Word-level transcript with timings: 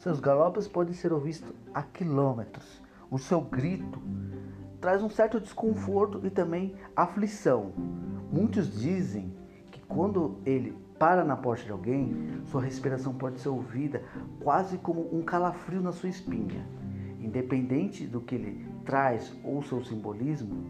Seus 0.00 0.18
galopes 0.18 0.66
podem 0.66 0.94
ser 0.94 1.12
ouvidos 1.12 1.44
a 1.74 1.82
quilômetros. 1.82 2.80
O 3.10 3.18
seu 3.18 3.38
grito 3.38 4.00
traz 4.80 5.02
um 5.02 5.10
certo 5.10 5.38
desconforto 5.38 6.22
e 6.24 6.30
também 6.30 6.74
aflição. 6.96 7.74
Muitos 8.32 8.80
dizem 8.80 9.30
que 9.70 9.78
quando 9.80 10.38
ele 10.46 10.74
para 10.98 11.22
na 11.22 11.36
porta 11.36 11.64
de 11.64 11.70
alguém, 11.70 12.40
sua 12.46 12.62
respiração 12.62 13.12
pode 13.12 13.40
ser 13.40 13.50
ouvida 13.50 14.02
quase 14.42 14.78
como 14.78 15.14
um 15.14 15.20
calafrio 15.20 15.82
na 15.82 15.92
sua 15.92 16.08
espinha. 16.08 16.66
Independente 17.20 18.06
do 18.06 18.22
que 18.22 18.36
ele 18.36 18.66
traz 18.86 19.38
ou 19.44 19.62
seu 19.62 19.84
simbolismo, 19.84 20.64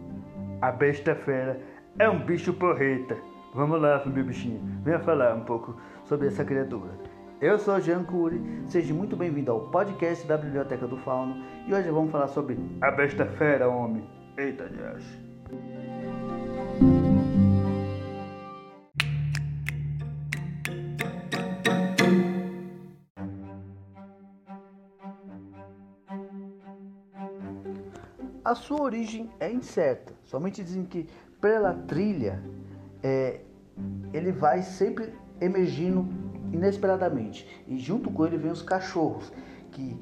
a 0.61 0.73
besta 0.73 1.15
fera 1.15 1.57
é 1.97 2.09
um 2.09 2.19
bicho 2.25 2.51
porreta. 2.51 3.15
Vamos 3.53 3.81
lá, 3.81 4.05
meu 4.05 4.25
bichinho, 4.25 4.59
venha 4.83 4.99
falar 4.99 5.33
um 5.35 5.45
pouco 5.45 5.73
sobre 6.03 6.27
essa 6.27 6.43
criatura. 6.43 7.10
Eu 7.41 7.57
sou 7.57 7.81
Jean 7.81 8.03
Cury, 8.03 8.39
seja 8.67 8.93
muito 8.93 9.15
bem-vindo 9.15 9.51
ao 9.51 9.61
podcast 9.71 10.27
da 10.27 10.37
Biblioteca 10.37 10.87
do 10.87 10.95
Fauno 10.97 11.43
e 11.67 11.73
hoje 11.73 11.89
vamos 11.89 12.11
falar 12.11 12.27
sobre 12.27 12.55
a 12.79 12.91
besta 12.91 13.25
fera, 13.25 13.67
homem. 13.67 14.07
Eita, 14.37 14.69
Deus. 14.69 15.03
A 28.45 28.53
sua 28.53 28.83
origem 28.83 29.31
é 29.39 29.51
incerta. 29.51 30.13
Somente 30.25 30.63
dizem 30.63 30.85
que 30.85 31.07
pela 31.41 31.73
trilha 31.73 32.39
é, 33.01 33.41
ele 34.13 34.31
vai 34.31 34.61
sempre 34.61 35.11
emergindo 35.39 36.20
inesperadamente. 36.51 37.47
E 37.67 37.77
junto 37.77 38.09
com 38.09 38.25
ele 38.25 38.37
vem 38.37 38.51
os 38.51 38.61
cachorros, 38.61 39.31
que, 39.71 39.95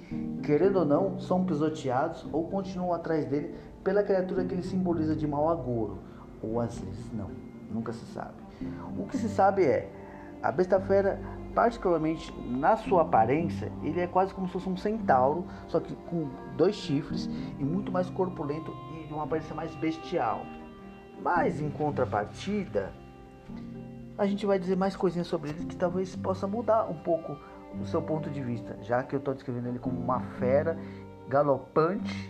querendo 0.44 0.80
ou 0.80 0.86
não, 0.86 1.20
são 1.20 1.46
pisoteados 1.46 2.28
ou 2.32 2.48
continuam 2.50 2.94
atrás 2.94 3.26
dele 3.26 3.56
pela 3.84 4.04
criatura 4.04 4.44
que 4.44 4.54
ele 4.54 4.64
simboliza 4.64 5.16
de 5.16 5.28
mau 5.28 5.50
agouro. 5.50 6.00
Ou 6.42 6.60
às 6.60 6.80
vezes 6.80 7.12
não, 7.14 7.30
nunca 7.72 7.94
se 7.94 8.06
sabe. 8.08 8.34
O 8.98 9.06
que 9.06 9.18
se 9.18 9.30
sabe 9.30 9.64
é, 9.64 9.92
a 10.42 10.52
besta 10.52 10.80
fera 10.80 11.20
particularmente 11.54 12.34
na 12.48 12.78
sua 12.78 13.02
aparência, 13.02 13.72
ele 13.84 14.00
é 14.00 14.08
quase 14.08 14.34
como 14.34 14.48
se 14.48 14.54
fosse 14.54 14.70
um 14.70 14.78
centauro, 14.78 15.46
só 15.68 15.80
que 15.80 15.96
com 16.10 16.30
dois 16.56 16.76
chifres 16.76 17.26
e 17.58 17.64
muito 17.64 17.92
mais 17.92 18.10
corpulento 18.10 18.74
e 18.94 19.08
de 19.08 19.14
uma 19.14 19.24
aparência 19.24 19.56
mais 19.56 19.74
bestial. 19.76 20.42
Mas 21.22 21.60
em 21.60 21.70
contrapartida, 21.70 22.94
a 24.20 24.26
gente 24.26 24.46
vai 24.46 24.60
dizer 24.60 24.76
mais 24.76 24.98
coisinhas 24.98 25.28
sobre 25.28 25.50
ele 25.52 25.66
que 25.66 25.78
talvez 25.78 26.14
possa 26.18 26.46
mudar 26.46 26.84
um 26.90 26.94
pouco 26.94 27.38
o 27.82 27.86
seu 27.86 28.02
ponto 28.02 28.30
de 28.30 28.42
vista, 28.42 28.78
já 28.82 29.02
que 29.02 29.16
eu 29.16 29.20
estou 29.20 29.34
descrevendo 29.34 29.70
ele 29.70 29.80
como 29.80 29.98
uma 29.98 30.20
fera 30.38 30.78
galopante, 31.30 32.30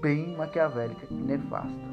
bem 0.00 0.34
maquiavélica 0.34 1.06
e 1.10 1.14
nefasta. 1.14 1.90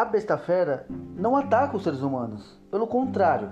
A 0.00 0.04
besta 0.04 0.38
fera 0.38 0.86
não 1.16 1.36
ataca 1.36 1.76
os 1.76 1.82
seres 1.82 2.02
humanos. 2.02 2.56
Pelo 2.70 2.86
contrário, 2.86 3.50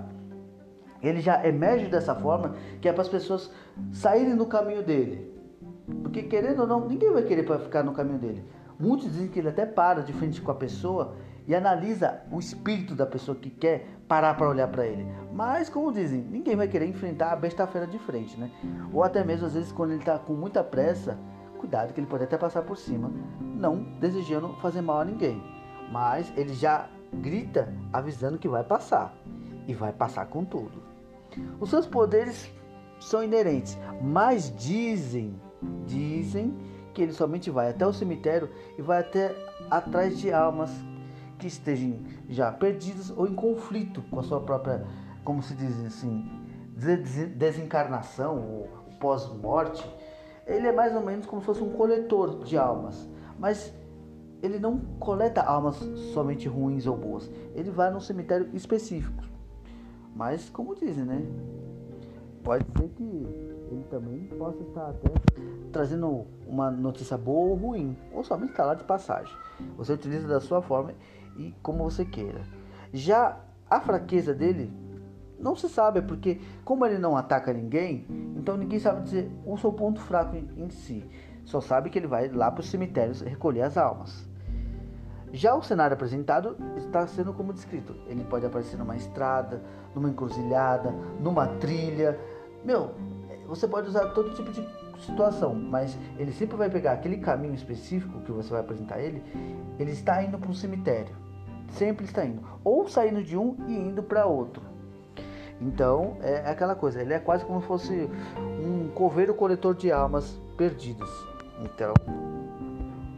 ele 1.01 1.19
já 1.19 1.45
emerge 1.45 1.87
dessa 1.87 2.15
forma 2.15 2.55
que 2.79 2.87
é 2.87 2.93
para 2.93 3.01
as 3.01 3.09
pessoas 3.09 3.51
saírem 3.91 4.35
do 4.35 4.45
caminho 4.45 4.81
dele. 4.81 5.29
Porque 6.01 6.23
querendo 6.23 6.61
ou 6.61 6.67
não, 6.67 6.87
ninguém 6.87 7.11
vai 7.11 7.23
querer 7.23 7.43
para 7.43 7.59
ficar 7.59 7.83
no 7.83 7.91
caminho 7.91 8.17
dele. 8.17 8.45
Muitos 8.79 9.11
dizem 9.11 9.27
que 9.27 9.39
ele 9.39 9.49
até 9.49 9.65
para 9.65 10.01
de 10.01 10.13
frente 10.13 10.41
com 10.41 10.51
a 10.51 10.55
pessoa 10.55 11.15
e 11.45 11.53
analisa 11.53 12.21
o 12.31 12.39
espírito 12.39 12.95
da 12.95 13.05
pessoa 13.05 13.37
que 13.37 13.49
quer 13.49 13.85
parar 14.07 14.35
para 14.35 14.47
olhar 14.47 14.69
para 14.69 14.85
ele. 14.85 15.05
Mas, 15.33 15.67
como 15.67 15.91
dizem, 15.91 16.21
ninguém 16.21 16.55
vai 16.55 16.69
querer 16.69 16.87
enfrentar 16.87 17.33
a 17.33 17.35
besta 17.35 17.67
fera 17.67 17.87
de 17.87 17.99
frente, 17.99 18.39
né? 18.39 18.49
Ou 18.93 19.03
até 19.03 19.21
mesmo 19.21 19.47
às 19.47 19.53
vezes 19.53 19.71
quando 19.71 19.91
ele 19.91 19.99
está 19.99 20.17
com 20.17 20.33
muita 20.33 20.63
pressa, 20.63 21.17
Cuidado 21.57 21.93
que 21.93 21.99
ele 21.99 22.07
pode 22.07 22.23
até 22.23 22.37
passar 22.37 22.61
por 22.61 22.77
cima, 22.77 23.11
não 23.41 23.81
desejando 23.99 24.53
fazer 24.61 24.81
mal 24.81 24.99
a 24.99 25.05
ninguém. 25.05 25.41
Mas 25.91 26.31
ele 26.35 26.53
já 26.53 26.89
grita 27.13 27.73
avisando 27.91 28.37
que 28.37 28.47
vai 28.47 28.63
passar. 28.63 29.13
E 29.67 29.73
vai 29.73 29.91
passar 29.91 30.25
com 30.27 30.45
tudo. 30.45 30.81
Os 31.59 31.69
seus 31.69 31.85
poderes 31.85 32.51
são 32.99 33.23
inerentes, 33.23 33.77
mas 34.01 34.53
dizem, 34.55 35.39
dizem 35.85 36.57
que 36.93 37.01
ele 37.01 37.13
somente 37.13 37.51
vai 37.51 37.69
até 37.69 37.85
o 37.85 37.93
cemitério 37.93 38.49
e 38.77 38.81
vai 38.81 38.99
até 38.99 39.35
atrás 39.69 40.17
de 40.17 40.31
almas 40.31 40.71
que 41.37 41.47
estejam 41.47 41.99
já 42.27 42.51
perdidas 42.51 43.11
ou 43.11 43.27
em 43.27 43.35
conflito 43.35 44.01
com 44.09 44.19
a 44.19 44.23
sua 44.23 44.39
própria, 44.39 44.83
como 45.23 45.43
se 45.43 45.53
diz 45.53 45.79
assim, 45.85 46.27
desencarnação 47.35 48.37
ou 48.37 48.69
pós-morte 48.99 49.85
ele 50.47 50.67
é 50.67 50.71
mais 50.71 50.95
ou 50.95 51.01
menos 51.01 51.25
como 51.25 51.41
se 51.41 51.45
fosse 51.45 51.61
um 51.61 51.71
coletor 51.71 52.43
de 52.43 52.57
almas, 52.57 53.07
mas 53.37 53.73
ele 54.41 54.59
não 54.59 54.79
coleta 54.99 55.41
almas 55.41 55.75
somente 56.13 56.47
ruins 56.47 56.85
ou 56.85 56.97
boas. 56.97 57.29
Ele 57.55 57.71
vai 57.71 57.91
num 57.91 57.99
cemitério 57.99 58.49
específico. 58.53 59.23
Mas 60.15 60.49
como 60.49 60.75
dizem, 60.75 61.05
né? 61.05 61.25
Pode 62.43 62.65
ser 62.77 62.89
que 62.89 63.03
ele 63.03 63.83
também 63.89 64.25
possa 64.37 64.61
estar 64.63 64.89
até 64.89 65.09
trazendo 65.71 66.25
uma 66.47 66.71
notícia 66.71 67.17
boa 67.17 67.49
ou 67.49 67.55
ruim, 67.55 67.97
ou 68.13 68.23
somente 68.23 68.51
está 68.51 68.65
lá 68.65 68.73
de 68.73 68.83
passagem. 68.83 69.35
Você 69.75 69.93
utiliza 69.93 70.27
da 70.27 70.39
sua 70.39 70.61
forma 70.61 70.93
e 71.37 71.53
como 71.61 71.83
você 71.83 72.05
queira. 72.05 72.41
Já 72.93 73.37
a 73.69 73.81
fraqueza 73.81 74.33
dele 74.33 74.71
não 75.39 75.55
se 75.55 75.69
sabe, 75.69 76.01
porque 76.01 76.39
como 76.63 76.85
ele 76.85 76.97
não 76.97 77.15
ataca 77.15 77.53
ninguém, 77.53 78.05
então 78.35 78.57
ninguém 78.57 78.79
sabe 78.79 79.03
dizer 79.03 79.31
o 79.45 79.57
seu 79.57 79.71
ponto 79.71 79.99
fraco 79.99 80.35
em, 80.35 80.49
em 80.57 80.69
si. 80.69 81.05
Só 81.45 81.61
sabe 81.61 81.89
que 81.89 81.99
ele 81.99 82.07
vai 82.07 82.27
lá 82.29 82.51
para 82.51 82.61
os 82.61 82.69
cemitérios 82.69 83.21
recolher 83.21 83.61
as 83.61 83.77
almas. 83.77 84.26
Já 85.33 85.55
o 85.55 85.61
cenário 85.61 85.93
apresentado 85.93 86.55
está 86.77 87.05
sendo 87.05 87.33
como 87.33 87.53
descrito. 87.53 87.95
Ele 88.07 88.23
pode 88.23 88.45
aparecer 88.45 88.77
numa 88.77 88.95
estrada, 88.95 89.61
numa 89.93 90.09
encruzilhada, 90.09 90.91
numa 91.19 91.47
trilha. 91.47 92.17
Meu, 92.63 92.91
você 93.47 93.67
pode 93.67 93.89
usar 93.89 94.07
todo 94.09 94.33
tipo 94.33 94.51
de 94.51 94.65
situação, 94.99 95.53
mas 95.53 95.97
ele 96.17 96.31
sempre 96.31 96.55
vai 96.55 96.69
pegar 96.69 96.93
aquele 96.93 97.17
caminho 97.17 97.53
específico 97.53 98.21
que 98.21 98.31
você 98.31 98.49
vai 98.49 98.61
apresentar 98.61 98.99
ele. 98.99 99.23
Ele 99.77 99.91
está 99.91 100.23
indo 100.23 100.37
para 100.37 100.49
um 100.49 100.53
cemitério. 100.53 101.15
Sempre 101.71 102.05
está 102.05 102.25
indo. 102.25 102.41
Ou 102.63 102.87
saindo 102.87 103.21
de 103.21 103.37
um 103.37 103.55
e 103.67 103.75
indo 103.75 104.01
para 104.01 104.25
outro. 104.25 104.63
Então 105.59 106.17
é, 106.21 106.49
aquela 106.49 106.75
coisa, 106.75 107.01
ele 107.01 107.13
é 107.13 107.19
quase 107.19 107.43
como 107.43 107.61
se 107.61 107.67
fosse 107.67 108.09
um 108.63 108.89
coveiro 108.89 109.33
coletor 109.33 109.75
de 109.75 109.91
almas 109.91 110.39
perdidas. 110.55 111.09
Então, 111.63 111.93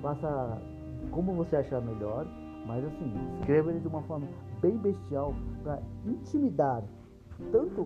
faça 0.02 0.62
como 1.12 1.34
você 1.34 1.56
achar 1.56 1.82
melhor, 1.82 2.26
mas 2.66 2.84
assim, 2.86 3.14
escreva 3.40 3.72
ele 3.72 3.80
de 3.80 3.88
uma 3.88 4.02
forma 4.04 4.28
bem 4.62 4.78
bestial 4.78 5.34
para 5.64 5.82
intimidar 6.06 6.84
tanto 7.52 7.82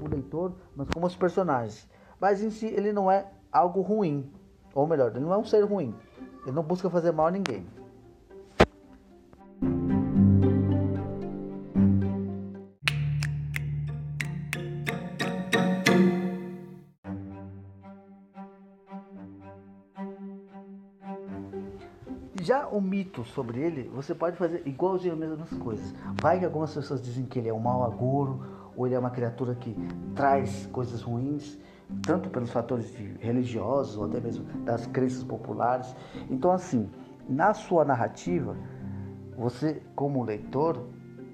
o 0.00 0.06
leitor, 0.08 0.52
mas 0.76 0.88
como 0.90 1.06
os 1.06 1.16
personagens. 1.16 1.88
Mas 2.20 2.42
em 2.42 2.50
si 2.50 2.66
ele 2.66 2.92
não 2.92 3.10
é 3.10 3.30
algo 3.50 3.80
ruim, 3.80 4.30
ou 4.74 4.86
melhor, 4.86 5.10
ele 5.10 5.24
não 5.24 5.32
é 5.32 5.38
um 5.38 5.44
ser 5.44 5.64
ruim. 5.64 5.94
Ele 6.42 6.52
não 6.52 6.62
busca 6.62 6.88
fazer 6.88 7.12
mal 7.12 7.26
a 7.26 7.30
ninguém. 7.30 7.66
Já 22.42 22.66
o 22.68 22.80
mito 22.80 23.22
sobre 23.22 23.60
ele, 23.60 23.90
você 23.94 24.14
pode 24.14 24.34
fazer 24.38 24.62
igualzinho 24.64 25.12
as 25.12 25.20
mesmas 25.20 25.50
coisas. 25.58 25.94
Vai 26.22 26.38
que 26.38 26.46
algumas 26.46 26.74
pessoas 26.74 27.02
dizem 27.02 27.26
que 27.26 27.38
ele 27.38 27.50
é 27.50 27.52
um 27.52 27.60
mau 27.60 27.84
agouro, 27.84 28.40
ou 28.74 28.86
ele 28.86 28.94
é 28.94 28.98
uma 28.98 29.10
criatura 29.10 29.54
que 29.54 29.76
traz 30.14 30.64
coisas 30.72 31.02
ruins, 31.02 31.58
tanto 32.02 32.30
pelos 32.30 32.50
fatores 32.50 32.94
religiosos 33.20 33.98
ou 33.98 34.06
até 34.06 34.20
mesmo 34.20 34.46
das 34.64 34.86
crenças 34.86 35.22
populares. 35.22 35.94
Então, 36.30 36.50
assim, 36.50 36.88
na 37.28 37.52
sua 37.52 37.84
narrativa, 37.84 38.56
você, 39.36 39.82
como 39.94 40.24
leitor, 40.24 40.86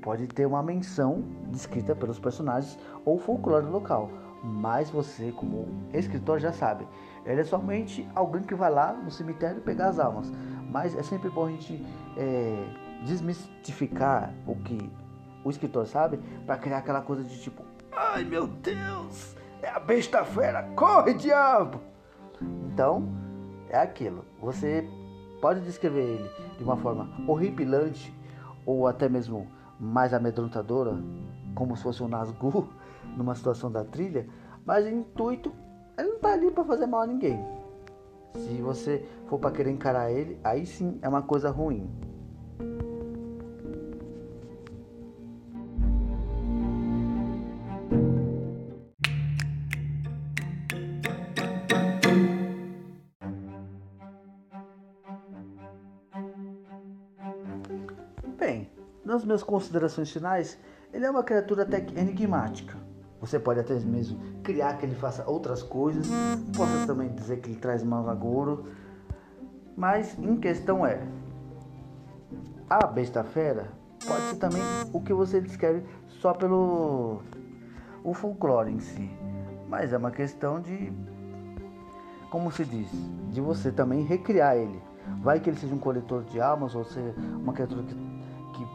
pode 0.02 0.26
ter 0.26 0.44
uma 0.44 0.60
menção 0.60 1.22
descrita 1.52 1.94
pelos 1.94 2.18
personagens 2.18 2.76
ou 3.04 3.16
folclore 3.16 3.66
local. 3.66 4.10
Mas 4.42 4.90
você, 4.90 5.32
como 5.32 5.68
escritor, 5.92 6.40
já 6.40 6.52
sabe. 6.52 6.86
Ele 7.24 7.40
é 7.40 7.44
somente 7.44 8.08
alguém 8.14 8.42
que 8.42 8.54
vai 8.54 8.70
lá 8.70 8.92
no 8.92 9.10
cemitério 9.10 9.60
pegar 9.60 9.88
as 9.88 9.98
almas. 9.98 10.32
Mas 10.76 10.94
é 10.94 11.02
sempre 11.02 11.30
bom 11.30 11.46
a 11.46 11.50
gente 11.50 11.82
é, 12.18 12.68
desmistificar 13.02 14.34
o 14.46 14.54
que 14.56 14.92
o 15.42 15.48
escritor 15.48 15.86
sabe 15.86 16.18
para 16.44 16.58
criar 16.58 16.76
aquela 16.76 17.00
coisa 17.00 17.24
de 17.24 17.40
tipo, 17.40 17.64
ai 17.90 18.24
meu 18.24 18.46
Deus, 18.46 19.34
é 19.62 19.70
a 19.70 19.80
besta 19.80 20.22
fera, 20.22 20.64
corre 20.76 21.14
diabo! 21.14 21.80
Então, 22.70 23.08
é 23.70 23.78
aquilo. 23.78 24.22
Você 24.38 24.86
pode 25.40 25.62
descrever 25.62 26.02
ele 26.02 26.30
de 26.58 26.62
uma 26.62 26.76
forma 26.76 27.08
horripilante 27.26 28.14
ou 28.66 28.86
até 28.86 29.08
mesmo 29.08 29.50
mais 29.80 30.12
amedrontadora, 30.12 31.02
como 31.54 31.74
se 31.74 31.84
fosse 31.84 32.02
um 32.02 32.08
Nazgûl 32.08 32.68
numa 33.16 33.34
situação 33.34 33.72
da 33.72 33.82
trilha, 33.82 34.28
mas 34.62 34.86
intuito, 34.86 35.50
ele 35.96 36.10
não 36.10 36.18
tá 36.18 36.34
ali 36.34 36.50
para 36.50 36.64
fazer 36.64 36.84
mal 36.84 37.00
a 37.00 37.06
ninguém. 37.06 37.42
Se 38.34 38.60
você 38.62 39.04
for 39.28 39.38
para 39.38 39.50
querer 39.50 39.70
encarar 39.70 40.10
ele, 40.10 40.38
aí 40.42 40.64
sim 40.66 40.98
é 41.02 41.08
uma 41.08 41.22
coisa 41.22 41.50
ruim. 41.50 41.90
Bem, 58.38 58.70
nas 59.04 59.24
minhas 59.24 59.42
considerações 59.42 60.10
finais, 60.10 60.58
ele 60.92 61.04
é 61.04 61.10
uma 61.10 61.24
criatura 61.24 61.62
até 61.62 61.78
enigmática. 61.78 62.85
Você 63.20 63.38
pode 63.38 63.60
até 63.60 63.74
mesmo 63.80 64.18
criar 64.42 64.76
que 64.76 64.84
ele 64.84 64.94
faça 64.94 65.28
outras 65.28 65.62
coisas, 65.62 66.06
possa 66.54 66.86
também 66.86 67.08
dizer 67.14 67.38
que 67.38 67.50
ele 67.50 67.58
traz 67.58 67.82
agouro, 67.82 68.64
mas 69.76 70.18
em 70.18 70.36
questão 70.36 70.86
é, 70.86 71.06
a 72.68 72.86
besta 72.86 73.24
fera 73.24 73.68
pode 74.06 74.22
ser 74.22 74.36
também 74.36 74.62
o 74.92 75.00
que 75.00 75.12
você 75.12 75.40
descreve 75.40 75.84
só 76.08 76.34
pelo 76.34 77.22
o 78.04 78.14
folclore 78.14 78.70
em 78.70 78.78
si, 78.78 79.10
mas 79.68 79.92
é 79.92 79.96
uma 79.96 80.10
questão 80.10 80.60
de, 80.60 80.92
como 82.30 82.52
se 82.52 82.64
diz, 82.64 82.88
de 83.32 83.40
você 83.40 83.72
também 83.72 84.04
recriar 84.04 84.56
ele. 84.56 84.80
Vai 85.22 85.40
que 85.40 85.50
ele 85.50 85.56
seja 85.56 85.74
um 85.74 85.78
coletor 85.78 86.22
de 86.24 86.40
almas 86.40 86.74
ou 86.74 86.84
seja 86.84 87.14
uma 87.18 87.52
criatura 87.52 87.82
que, 87.82 87.94
que 87.94 88.66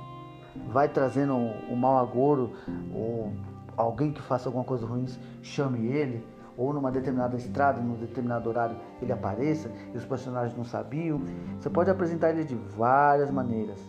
vai 0.70 0.90
trazendo 0.90 1.34
o 1.34 1.74
um 1.74 1.76
mau 1.76 1.98
agouro 1.98 2.52
ou 2.94 3.34
alguém 3.82 4.12
que 4.12 4.22
faça 4.22 4.48
alguma 4.48 4.64
coisa 4.64 4.86
ruim 4.86 5.06
chame 5.42 5.88
ele, 5.88 6.26
ou 6.58 6.74
numa 6.74 6.92
determinada 6.92 7.36
estrada, 7.36 7.82
num 7.82 7.96
determinado 7.96 8.48
horário, 8.48 8.78
ele 9.02 9.12
apareça 9.12 9.72
e 9.94 9.98
os 9.98 10.06
personagens 10.06 10.56
não 10.56 10.64
sabiam. 10.64 11.22
Você 11.60 11.70
pode 11.70 11.90
apresentar 11.90 12.30
ele 12.30 12.44
de 12.44 12.56
várias 12.56 13.32
maneiras. 13.32 13.80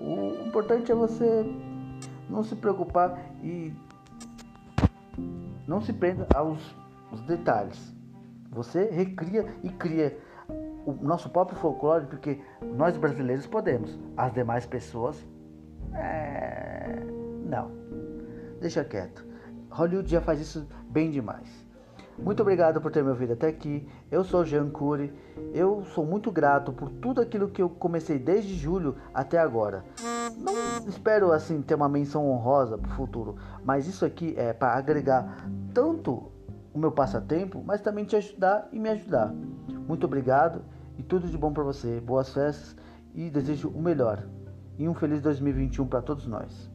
O 0.00 0.46
importante 0.46 0.90
é 0.90 0.94
você 0.94 1.44
não 2.28 2.42
se 2.42 2.56
preocupar 2.56 3.18
e 3.42 3.72
não 5.66 5.80
se 5.80 5.92
prenda 5.92 6.26
aos, 6.34 6.76
aos 7.10 7.20
detalhes. 7.22 7.94
Você 8.50 8.90
recria 8.90 9.46
e 9.62 9.70
cria 9.70 10.18
o 10.84 10.92
nosso 11.00 11.30
próprio 11.30 11.56
folclore, 11.56 12.06
porque 12.06 12.40
nós 12.74 12.96
brasileiros 12.96 13.46
podemos, 13.46 13.98
as 14.16 14.32
demais 14.34 14.66
pessoas, 14.66 15.24
é... 15.94 17.06
não 17.46 17.81
deixa 18.62 18.82
quieto. 18.84 19.26
Hollywood 19.70 20.10
já 20.10 20.20
faz 20.20 20.40
isso 20.40 20.66
bem 20.88 21.10
demais. 21.10 21.66
Muito 22.18 22.40
obrigado 22.40 22.80
por 22.80 22.92
ter 22.92 23.02
me 23.02 23.10
ouvido 23.10 23.32
até 23.32 23.48
aqui. 23.48 23.88
Eu 24.10 24.22
sou 24.22 24.44
Jean 24.44 24.70
Cury. 24.70 25.12
Eu 25.52 25.82
sou 25.94 26.04
muito 26.04 26.30
grato 26.30 26.72
por 26.72 26.88
tudo 26.88 27.20
aquilo 27.20 27.48
que 27.48 27.60
eu 27.60 27.68
comecei 27.68 28.18
desde 28.18 28.54
julho 28.54 28.96
até 29.12 29.38
agora. 29.38 29.84
Não 30.36 30.54
espero 30.86 31.32
assim 31.32 31.60
ter 31.62 31.74
uma 31.74 31.88
menção 31.88 32.30
honrosa 32.30 32.78
para 32.78 32.90
o 32.90 32.94
futuro, 32.94 33.36
mas 33.64 33.86
isso 33.86 34.04
aqui 34.04 34.34
é 34.36 34.52
para 34.52 34.74
agregar 34.74 35.46
tanto 35.74 36.30
o 36.72 36.78
meu 36.78 36.92
passatempo, 36.92 37.62
mas 37.64 37.80
também 37.80 38.04
te 38.04 38.16
ajudar 38.16 38.68
e 38.72 38.78
me 38.78 38.88
ajudar. 38.90 39.34
Muito 39.88 40.04
obrigado 40.04 40.62
e 40.98 41.02
tudo 41.02 41.26
de 41.26 41.36
bom 41.36 41.52
para 41.52 41.62
você. 41.62 42.00
Boas 42.00 42.32
festas 42.32 42.76
e 43.14 43.30
desejo 43.30 43.68
o 43.68 43.82
melhor. 43.82 44.26
E 44.78 44.88
um 44.88 44.94
feliz 44.94 45.20
2021 45.20 45.86
para 45.86 46.02
todos 46.02 46.26
nós. 46.26 46.70